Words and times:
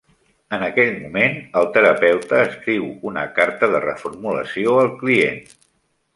En 0.55 0.61
aquell 0.67 0.95
moment, 1.01 1.37
el 1.61 1.67
terapeuta 1.75 2.39
escriu 2.47 2.89
una 3.11 3.27
carta 3.37 3.71
de 3.75 3.83
reformulació 3.85 4.77
al 4.87 4.91
client. 5.05 5.41